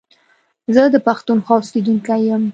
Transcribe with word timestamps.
زه 0.73 0.83
د 0.93 0.95
پښتونخوا 1.07 1.55
اوسېدونکی 1.59 2.19
يم 2.29 2.43